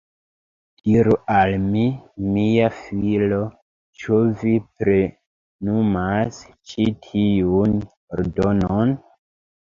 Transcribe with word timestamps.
Diru 0.91 1.15
al 1.39 1.51
mi, 1.65 1.81
mia 2.37 2.69
filo, 2.77 3.37
ĉu 4.03 4.17
vi 4.43 4.53
plenumas 4.79 6.39
ĉi 6.71 6.87
tiun 7.09 7.77
ordonon? 8.17 8.95